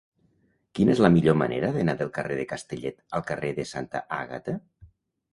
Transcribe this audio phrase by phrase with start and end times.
[0.77, 4.57] Quina és la millor manera d'anar del carrer de Castellet al carrer de Santa Àgata?